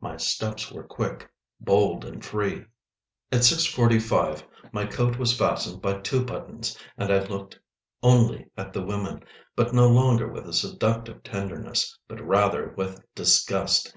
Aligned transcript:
My 0.00 0.16
steps 0.16 0.72
were 0.72 0.84
quick, 0.84 1.30
bold 1.60 2.06
and 2.06 2.24
free. 2.24 2.64
At 3.30 3.40
6:45 3.40 4.42
my 4.72 4.86
coat 4.86 5.18
was 5.18 5.36
fastened 5.36 5.82
by 5.82 5.98
two 5.98 6.24
buttons, 6.24 6.78
and 6.96 7.12
I 7.12 7.18
looked 7.26 7.58
only 8.02 8.46
at 8.56 8.72
the 8.72 8.80
women, 8.82 9.22
but 9.54 9.74
no 9.74 9.86
longer 9.90 10.26
with 10.26 10.48
a 10.48 10.54
seductive 10.54 11.22
tenderness, 11.22 11.98
but 12.08 12.18
rather 12.26 12.70
with 12.78 13.04
disgust. 13.14 13.94